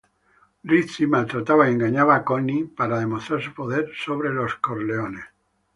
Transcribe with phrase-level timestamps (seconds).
[0.63, 5.21] Rizzi maltrataba y engañaba a Connie para demostrar su poder sobre los Corleone.